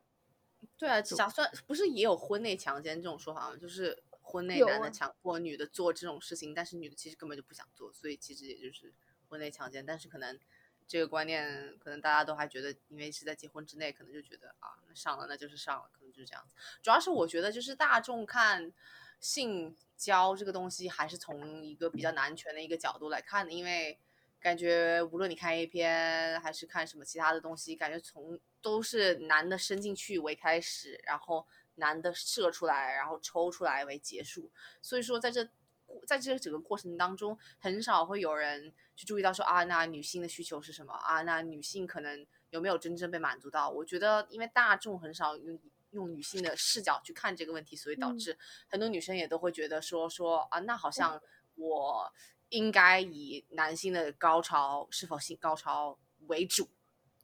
[0.77, 3.57] 对啊，假算不是也有婚内强奸这种说法吗？
[3.57, 8.93] 就是婚内男的强迫女的做这种事情，但是女的其实根本就不想做，所以其实也就是
[9.29, 9.85] 婚内强奸。
[9.85, 10.39] 但是可能
[10.87, 16.51] 这个观念，可能大家都还觉得，因为是在结婚之内，可能就觉得啊，那上了那就是上了，可能就是这样子。
[16.83, 18.73] 主要是我觉得，就是大众看
[19.21, 23.99] 性交这个东西，还是从一个比较男权的一个角度来看的，因为
[24.41, 34.51] 感觉无论你看 A 片还是看什么其他的东西，感觉从都是男的伸进去为开始，然后男的射出来，然后抽出来为结束。
[34.81, 35.47] 所以说在这
[36.07, 41.21] 在这整个过程当中，很少会有人去注意到说啊，那女性的需求是什么啊？
[41.23, 43.69] 那女性可能有没有真正被满足到？
[43.69, 51.21] 我觉得，因为大众很少用用女性的视角去看这个问题，所以导嗯致很多女生也都会觉得说说啊，那好像
[51.57, 52.11] 我
[52.49, 55.99] 应该以男性的高潮是否性高潮
[56.29, 56.69] 为主，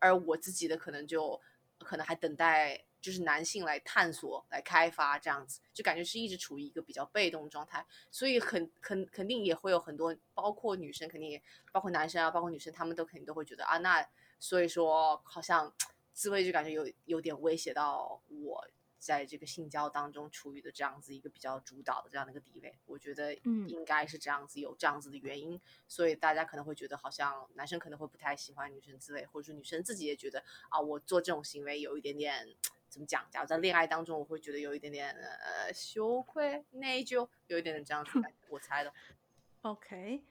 [0.01, 1.41] 而我自己的可能就
[1.79, 11.41] 可能还等待就是男性来探索、来开发这样子，就感觉是一直处于一个比较被动状态，所以很肯肯定也会有很多，包括女生肯定
[11.73, 14.07] 包括男生啊，包括女生，他们都肯定都会觉得啊，那
[14.39, 15.73] 所以说好像
[16.13, 18.67] 自慰就感觉有有点威胁到我
[19.01, 32.47] 在这个性交当中处于的这样子一个比较主导的这样的一个地位，我觉得嗯应该是这样子，有这样子的原因，所以大家可能会觉得好像男生可能会不太喜欢女生之类，或者说女生自己也觉得啊，我做这种行为有一点点
[32.89, 33.27] 怎么讲？
[33.31, 38.93] 假如在恋爱当中，我会觉得有一点点呃羞愧、内疚，有一点点这样子感觉，我猜的。
[39.63, 40.23] OK，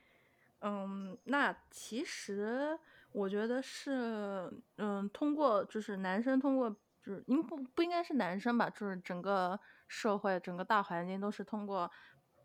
[0.61, 2.77] 嗯，那其实
[3.11, 11.89] 我觉得是，嗯，通过就是男生通过，就是您不不应该是男生吧，就是整个社会整个大环境都是通过，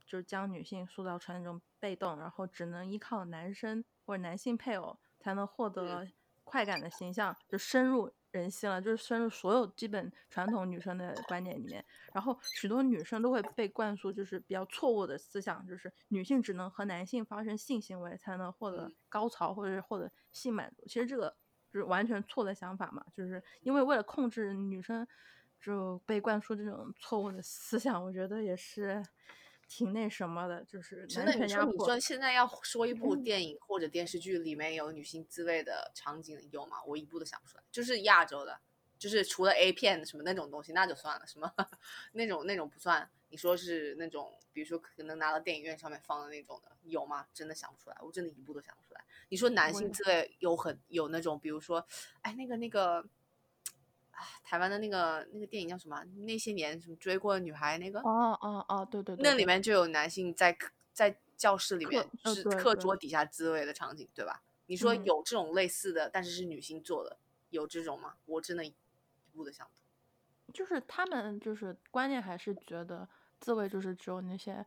[0.06, 6.06] 就是将女性塑造成一种被动，然后只能依靠男生或者男性配偶才能获得
[6.44, 11.84] 快感的形象，就深入人心了，就是深入所有基本传统女生的观念里面。
[12.12, 20.84] 然后许多女生都会被灌输就是比较错误的思想，就是女性只能和男性发生性行为才能获得嗯高潮或者是获得性满足。
[20.86, 21.36] 其实这个
[21.74, 25.04] 就是完全错的想法嘛，就是因为为了控制女生，
[25.60, 29.04] 就被灌输这种错误的思想，我觉得也是
[29.66, 31.32] 挺那什么的，就是真的。
[31.34, 36.76] 你说你说现在要说一部电影或者电视剧里面有女性自慰的场景有吗？
[36.86, 37.64] 我一部都想不出来。
[37.72, 38.60] 就是亚洲的，
[39.04, 41.52] 就是除了 A 片什么那种东西，那就算了，什么
[42.12, 43.06] 那种那种不算。
[43.28, 47.26] 你说是那种，比如说可能拿到电影院上面放的那种的，有吗？
[47.34, 49.04] 真的想不出来，我真的一部都想不出来。
[49.28, 51.86] 你说男性自慰有很有那种，比如说，
[52.22, 53.00] 哎，那个那个，
[54.12, 56.02] 啊，台湾的那个那个电影叫什么？
[56.24, 58.00] 那些年什么追过的女孩那个？
[58.00, 64.42] 哦哦哦，对对对，那里面就有男性在课在教室里面是课桌底下自慰的场景，对吧？
[64.66, 67.18] 你说嗯有这种类似的，但是是女性做的，
[67.50, 68.14] 有这种吗？
[68.24, 68.72] 我真的一
[69.34, 69.68] 步都想。
[70.52, 73.08] 就是他们就是观念还是觉得
[73.40, 74.64] 自慰就是只有那些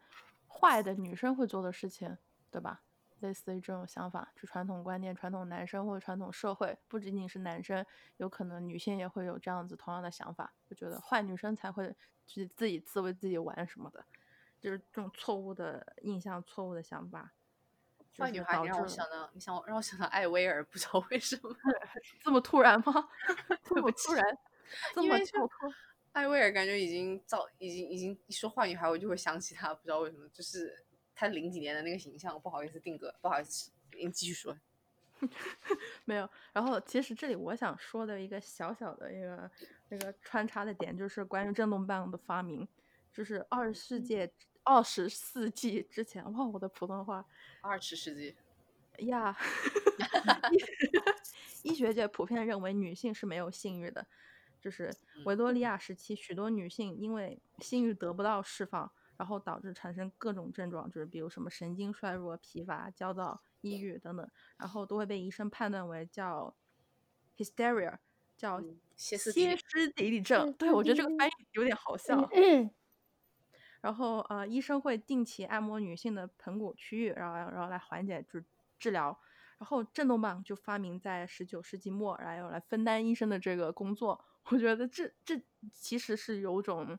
[0.48, 2.18] 坏的女生会做的事情，
[2.52, 2.82] 对吧？
[3.22, 7.84] 类似于这种想法，就传统观念、传统男生或者传统社会，不仅仅是男生，
[8.18, 11.88] 有可能女性也会有这样子同样的想法，就觉得坏女生才会
[12.28, 14.06] 自己自己自慰自己玩什么的，
[14.60, 17.32] 就是这种错误的印象、错误的想法。
[18.20, 21.50] 坏女孩，你让我想到，你想我让我想到艾薇儿，不知道为什么。
[22.22, 23.10] 这么突然吗？
[23.66, 24.24] 这么突然，
[24.94, 25.74] 这么因为就跳脱。
[26.14, 34.58] 艾薇儿感觉已经造，已经已经一说坏女孩，我就会想起她，不知道为什么，就是她零几年的那个形象，不好意思定格，不好意思，您继续说。
[36.06, 39.50] 没有，然后其实这里我想说的一个小小的一个
[39.90, 42.68] 那个穿插的点，就是关于震动棒的发明，
[43.12, 44.30] 就是二十世纪
[44.64, 47.26] 二十世纪之前，哇，我的普通话
[47.62, 48.36] 二十世纪，
[49.08, 49.36] 呀
[51.64, 54.06] 医医学界普遍认为女性是没有性欲的，
[54.60, 54.92] 就是
[55.26, 66.56] 维多利亚时期，许多女性因为性欲得不到释放，然后导致产生各种症状，就是比如什么神经衰弱、疲乏、焦躁、抑郁等等，然后都会被医生判断为叫
[67.38, 67.98] hysteria，
[68.36, 70.52] 叫嗯歇斯底里症。
[70.54, 72.18] 对，我觉得这个翻译有点好笑。
[72.34, 72.70] 嗯
[73.80, 78.44] 然后呃，医生会定期按摩女性的盆骨区域，然后然后来缓解治
[78.80, 79.18] 治疗。
[79.60, 84.24] 然后震动棒就发明在十九世纪末，然后来分担医生的这个工作。
[84.50, 86.98] 我觉得这这其实是有种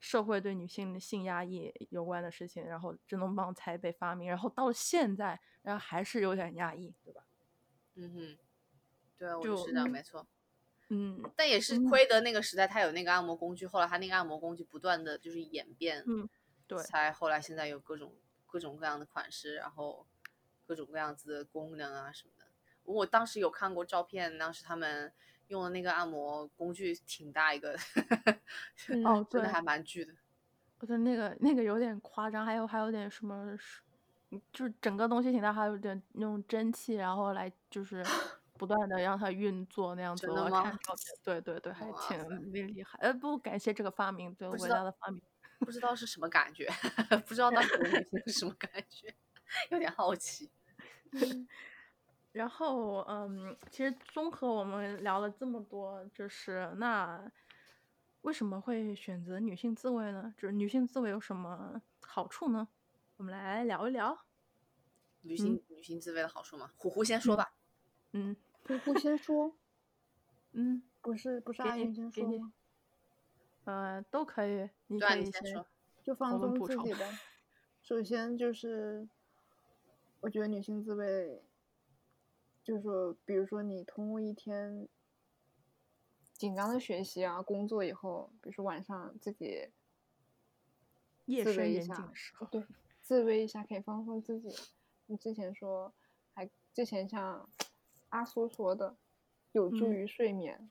[0.00, 4.28] 社会对女性的性压抑有关的事情，然后智能棒才被发明。
[4.28, 7.24] 然后到了现在，然后还是有点压抑，对吧？
[7.94, 8.38] 嗯哼，
[9.16, 10.26] 对啊，我就是知道，嗯没错。
[10.90, 16.28] 嗯但也是嗯亏得那个时代他有那个按摩工具，后来他那个按摩工具不断的就是演变，嗯，
[16.66, 18.14] 对才后来现在有各种
[18.46, 20.06] 各种各样的款式，然后
[20.66, 22.44] 各种各样子的功能啊什么的。
[22.82, 25.10] 我当时有看过照片，当时他们
[25.48, 27.76] 用的那个按摩工具挺大一个，
[28.88, 30.12] 嗯哦对真的还蛮巨的。
[30.80, 33.56] 我觉得那个那个有点夸张，还有还有点什么
[34.52, 38.02] 就是整个东西挺大，还有点用蒸汽，然后来就是
[38.58, 40.30] 不断的让它运作那样子。
[40.30, 42.98] 我吗看照片，对对对，还挺厉厉害。
[43.00, 45.22] 呃，不感谢这个发明，对伟大的发明。
[45.60, 46.68] 不知道是什么感觉，
[47.26, 47.70] 不知道当时
[48.26, 49.14] 是什么感觉，
[49.70, 50.50] 有点好奇。
[52.34, 57.30] 然后，嗯，其实综合我们聊了这么多，就是那
[58.22, 60.34] 为什么会选择女性自慰呢？
[60.36, 62.66] 就是女性自慰有什么好处呢？
[63.18, 64.26] 我们来聊一聊。
[65.20, 66.72] 女性、女性自慰的好处吗？
[66.76, 67.54] 虎虎先说吧。
[68.12, 68.34] 嗯
[68.66, 69.56] 虎虎先说，
[70.50, 72.52] 嗯，不是不是阿云先说吗？
[73.62, 75.64] 呃，都可以，你可以你先说。
[76.02, 77.16] 就放松补充自己呗。
[77.80, 79.08] 首先就是，
[80.20, 81.40] 我觉得女性自慰，
[82.64, 84.88] 就是说，比如说你通过一天
[86.32, 89.68] 紧张的学习啊、工作以后，比如说晚上自己
[91.26, 92.64] 夜自慰一下深人静的时候，对，
[93.02, 94.48] 自慰一下可以放松自己。
[95.06, 95.92] 你之前说，
[96.32, 97.48] 还之前像
[98.08, 98.96] 阿苏说的，
[99.52, 100.70] 有助嗯于睡眠，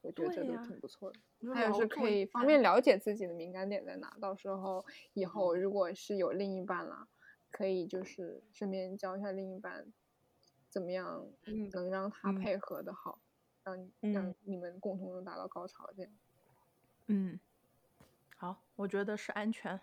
[0.00, 1.20] 我觉得这都挺不错的。
[1.52, 7.06] 还有是可以方便了解自己的敏感点在哪，到时候以嗯后如果是有另一半了，
[7.50, 9.92] 可以就是顺便教一下另一半
[10.74, 13.20] 怎么样嗯能让他嗯配合的好，
[13.62, 16.10] 让让你们共同能达到高潮这样。
[17.06, 17.38] 嗯，
[18.36, 19.80] 好，我觉得是安全。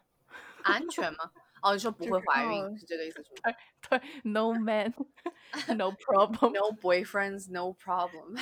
[0.63, 1.31] 安全吗？
[1.61, 3.55] 哦，你说不会怀孕嗯是这个意思是吗
[3.89, 4.93] 对，no man,
[5.77, 6.51] no problem。？
[6.51, 8.37] No boyfriends, no problem。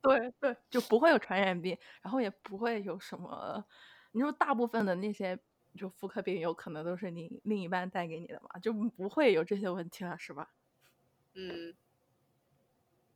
[0.00, 3.64] 对对，就不会有传染病，然后也不会有什么。
[4.10, 5.38] 你说大部分的那些
[5.76, 10.50] 就妇科病，有可能都是你另一半带给你的嘛，就不会有这些问题了，是吧？
[11.34, 11.74] 嗯，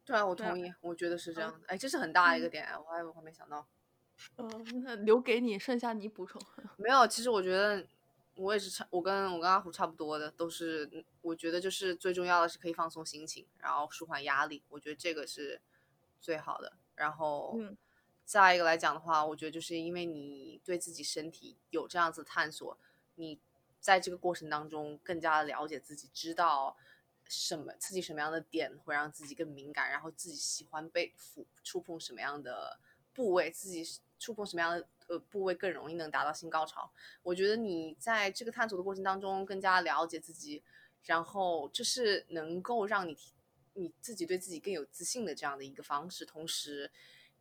[0.04, 1.66] 对啊，我同意，我觉得是这嗯样的。
[1.68, 3.66] 哎，这是很大的一个点，我还我还没想到。
[4.36, 6.40] 嗯，那留给你，剩下你补充。
[6.78, 7.86] 没有，其实我觉得
[8.36, 15.60] 我也是差，我跟我跟阿虎差不多的，都是嗯我觉得就是最重要的是可以放松心情，然后舒缓压力，我觉得这个是
[16.20, 16.72] 最好的。
[16.94, 17.76] 然后嗯
[18.24, 22.78] 再一个来讲的话，我觉得就是因为你对自己身体有这样子探索，
[23.16, 23.38] 你
[23.80, 26.76] 在这个过程当中更加了解自己，知道
[27.28, 32.78] 什么刺激什么样的点会让自己更敏感，然后自己喜欢被抚触碰什么样的
[33.12, 33.84] 部位，自己
[34.18, 36.90] 触碰什么样的呃部位更容易能达到性高潮。
[37.22, 40.62] 我觉得你在这个探索的过程当中更加了解自己，
[41.04, 43.16] 然后这是能够让你
[43.74, 46.24] 你自己对自己更有自信的这样的一个方式。
[46.24, 46.90] 同时，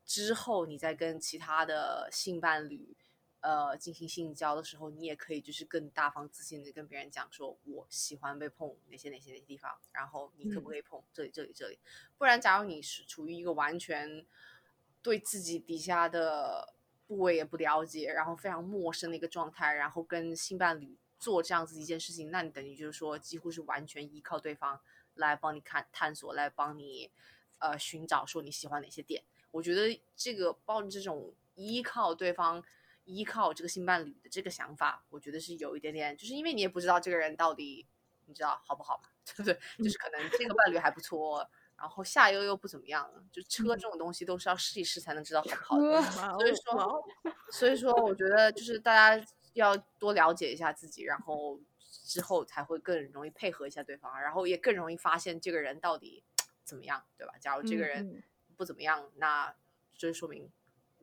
[0.05, 2.95] 之后你再跟其他的性伴侣
[3.45, 11.77] 呃进行性交的时候，你也可以就是更大方自信的跟别人讲说，我喜欢被碰哪些哪些哪些地方，然后你可不可以碰这里这里这里。
[12.17, 14.25] 不然，假如你是处于一个完全
[15.03, 16.73] 对自己底下的
[17.05, 24.81] 部位也不了解，然后非常陌生的一个状态，然后跟性伴侣做这样子一件事情，那你等于就是说几乎是完全依靠对方
[25.13, 27.11] 来帮你看探索，来帮你
[27.59, 29.23] 呃寻找说你喜欢哪些点。
[29.51, 32.61] 我觉得这个抱着这种依靠对方、
[33.05, 37.87] 依靠这个性伴侣的这个想法，我觉得是有一点点，就是因为你也不知道这个人到底
[38.25, 39.59] 你知道好不好嘛，对不对？
[39.77, 47.03] 就是可能这个伴侣还不错，然后下一个又不怎么样，就车这种东西都是要试一试才能知道好不好所以说
[47.51, 56.23] 所以说，我觉得就是大家要多了解一下自己，然后之后才会更容易配合一下对方，然后也更容易发现这个人到底
[56.63, 57.33] 怎么样，对吧？
[57.39, 58.23] 假如这个嗯人嗯
[58.57, 59.53] 不怎么样，那
[59.95, 60.51] 就是说明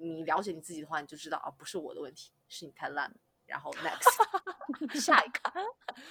[0.02, 3.16] 你了解你自己的话，你就知道啊，不是我的问题，是你太烂了。
[3.46, 4.08] 然后 next
[5.00, 5.52] 下一个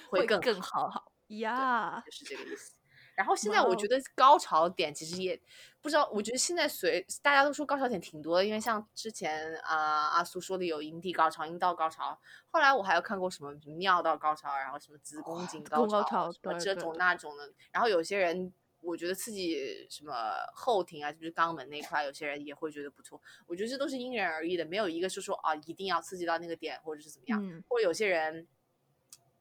[0.08, 2.02] 会更更好好呀。
[2.04, 2.74] 就是这个意思。
[3.14, 5.38] 然后现在我觉得高潮点其实也
[5.82, 12.18] 不知道，我觉得现在随大家都说高潮点挺多的，因为像之前啊、阿苏说的有阴蒂高潮、阴道高潮，
[12.50, 17.52] 后来我还有看过什么尿道高潮，然后什么子宫颈高宫高潮，什么这种那种的。
[17.70, 18.50] 然后有些人
[18.82, 20.12] 我觉得刺激什么
[20.54, 23.20] 后庭啊，就是肛门那一块，有些人也会觉得不错。
[23.46, 27.40] 我觉得这都是因人而异的，没有一个是说啊一定要刺激到那个点或者是怎么样。
[27.42, 28.46] 嗯或者有些人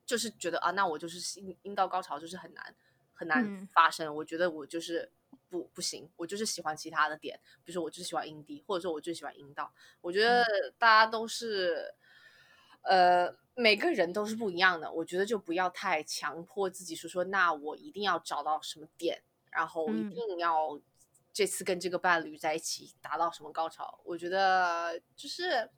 [0.05, 2.75] 就是觉得啊，那我就是阴阴道高潮就是很难
[3.13, 4.15] 很难嗯发生。
[4.15, 5.11] 我觉得我就是
[5.49, 9.73] 不不行，我就是喜欢其他的点，比如说我就喜欢阴蒂，或者说我就喜欢阴道。
[10.01, 10.45] 我觉得
[10.77, 11.93] 大家都是。
[12.83, 20.79] 呃，每个人都是不一样的，我觉得就不要太强迫自己说说，那我一定要找到什么点，然后一嗯定要
[21.31, 23.99] 这次跟这个伴侣在一起达到什么高潮。
[24.03, 25.69] 我觉得就是，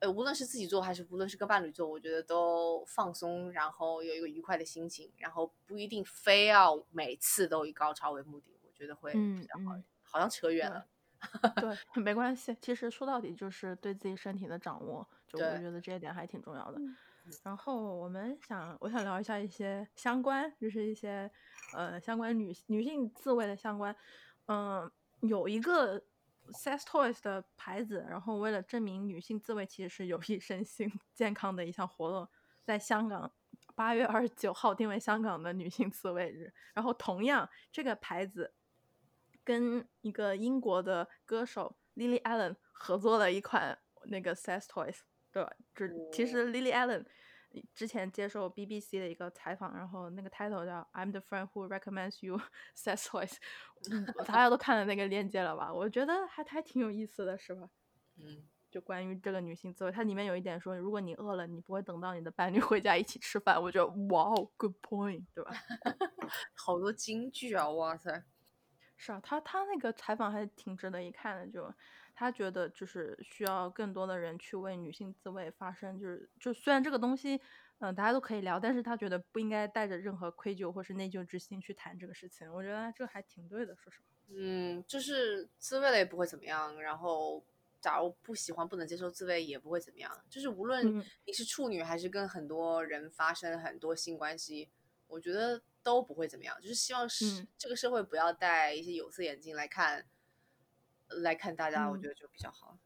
[0.00, 9.76] 呃，无论是自己做还是无论是跟伴侣做，我觉得都放松，然后有一个愉快的心情，然后不一定非要每次都以高潮为目的，我觉得会嗯比较好。
[9.76, 12.56] 嗯好像扯远对了，对， 没关系。
[12.60, 16.78] 其实说到底就是对自己身体的掌握，就我觉得这一点还挺重要的。
[16.78, 16.96] 嗯
[17.42, 21.28] 然后我们想，我想聊一下一些相关，就是一些
[21.74, 23.94] 呃相关女女性自慰的相关。
[24.46, 25.98] 嗯、有一个
[26.52, 32.28] sex toys 的牌子，然后为了证明女性自慰其实是有益身心健康的一项活动，
[32.62, 33.32] 在香港
[33.74, 36.52] 八月二十九号定为香港的女性自慰日。
[36.74, 38.52] 然后同样，这个牌子
[39.42, 44.98] 跟一个英国的歌手 Lily Allen 合作了一款那个 sex toys，
[45.32, 45.50] 对吧？
[45.74, 47.06] 就其实 Lily Allen
[47.74, 52.40] 之前接受 BBC 的一个采访，然后那个 title 叫 I'm the friend who recommends you
[52.76, 53.36] sex toys，
[53.90, 55.72] 嗯，大家都看了那个链接了吧？
[55.72, 57.68] 我觉得还还挺有意思的，是吧？
[58.16, 63.60] 嗯，就关于这个女性自慰，它里面有一点说，如果你饿了，你不会等到你的伴侣回家一起吃饭。
[63.62, 65.52] 我觉得哇哦，good point，对吧？
[66.54, 68.24] 好多金句啊，哇塞！
[68.96, 71.72] 是啊，他他那个采访还挺值得一看的，就
[72.14, 77.40] 他觉得就是需要更多的人去为女性自慰发声，就是就虽然这个东西
[77.78, 82.50] 嗯，大家都可以聊，但是他觉得不应该带着任何愧疚或是内疚之心去谈这个事情。
[82.54, 84.04] 我觉得这还挺对的，说实话。
[84.28, 87.44] 嗯，就是自慰了也不会怎么样，然后
[87.80, 90.24] 假如不喜欢、不能接受自慰也不会怎么样。
[90.30, 94.70] 就是无论嗯你是处女还是跟很多人发生很多性关系，
[95.08, 96.56] 我觉得都不会怎么样。
[96.62, 100.06] 就是希望是、嗯这个社会不要戴一些有色眼镜来看，
[101.22, 102.78] 来看大家，我嗯觉得就比较好。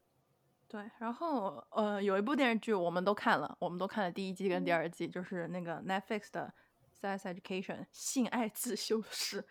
[0.67, 6.53] 对，然后呃，有一部电视剧我们都看了，我们都看了第一季跟第嗯二季，就是那个 Netflix 的
[7.17, 9.47] 《Sex Education》性爱自修室。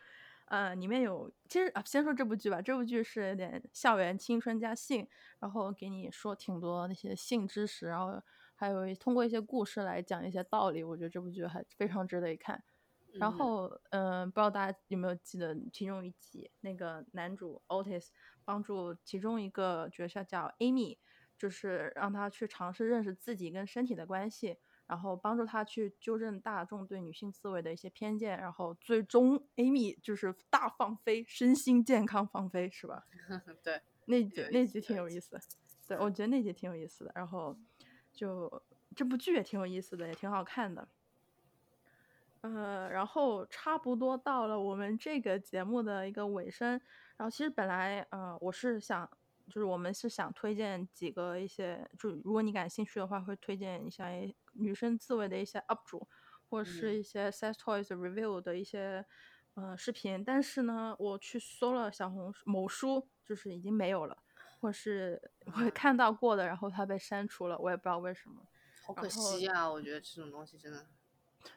[0.46, 5.06] 呃，里面有其实啊，先说这部剧吧，这部剧是有点校园青春加性，
[5.40, 8.22] 然后给你说挺多那些性知识，然后
[8.54, 12.62] 还有通过一些故事来讲一些道理，我觉得这部剧还非常值得一看。
[13.14, 18.08] 然嗯后，嗯、不知道大家有没有记得其中一集，那个男主 Otis
[18.48, 20.96] 帮助其中一个角色叫 Amy，
[21.36, 33.04] 就是让他去尝试认识自己跟身体的关系，然后帮助他去纠正大众对女性思维的一些偏见，然后最终 Amy 就是大放飞，身心健康放飞，是吧？
[33.62, 35.40] 对，那那集挺有意思的，
[35.86, 37.12] 对我觉得那集挺有意思的。
[37.14, 37.54] 然后
[38.14, 38.62] 就
[38.96, 40.88] 这部剧也挺有意思的，也挺好看的。
[42.42, 46.70] 呃，然后差不多到了我们这个节目的一个尾声。
[47.16, 49.08] 然后其实本来呃我是想，
[49.46, 56.06] 就是我们是想推荐几个一些，就如果你感兴趣的话，会推荐一下一女生自慰的一些 UP 主，
[56.48, 59.04] 或者是一些 sex toys review 的一些
[59.54, 60.22] 呃视频。
[60.24, 64.16] 但是呢，我去搜了小红书某书，就是已经没有了，
[64.60, 68.40] 或是我看到过的，然后它被删除了，我也不知道为什么。
[68.86, 69.70] 好可惜啊！
[69.70, 70.86] 我觉得这种东西真的，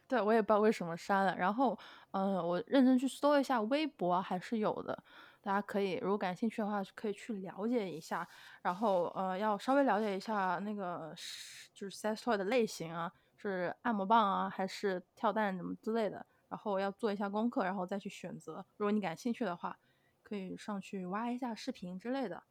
[0.08, 1.36] 对，我也不知道为什么删了。
[1.38, 1.78] 然后，
[2.12, 5.04] 嗯、我认真去搜一下微博啊，还是有的。
[5.42, 8.28] 大家可以如果感兴趣的话，可以去了解一下。
[8.62, 16.26] 然后，呃，要稍微了解一下那个是就是 sex toy 的类型啊，是按摩棒啊，还是跳蛋什么之类的。
[16.48, 18.66] 然后要做一下功课，然后再去选择。
[18.78, 19.80] 如果你感兴趣的话，
[20.22, 22.44] 可以上去挖一下视频之类的。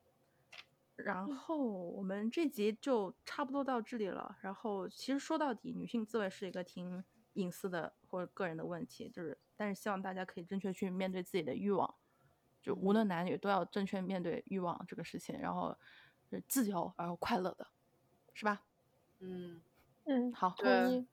[0.97, 4.37] 然后我们这集就差不多到这里了。
[4.41, 7.05] 然后其实说到底，女性自慰是一个挺
[7.35, 11.95] 隐私的或者个人的问题，就是但是希望大家可以正确去面对自己的欲望，
[12.63, 15.77] 就无论男女都要正确面对欲望这个事情，然后
[16.29, 17.69] 是自由而又快乐的，
[18.35, 18.63] 是吧？
[19.21, 19.61] 嗯，
[20.05, 21.07] 嗯，好，同意。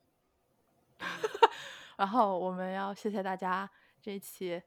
[1.97, 3.69] 然后我们要谢谢大家
[4.01, 4.61] 这一期，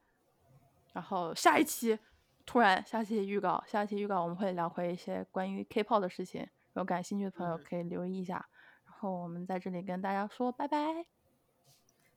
[0.92, 1.98] 然后下一期
[2.44, 8.48] 突然下期预告，下期预告我们会聊回一些关于 K-pop 的事情，有感兴趣的朋友嗯可以留意一下。
[8.84, 11.06] 然后我们在这里跟大家说拜拜，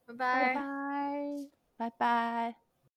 [0.06, 0.54] 拜拜拜。
[0.54, 1.50] 拜。
[1.76, 2.63] 拜拜。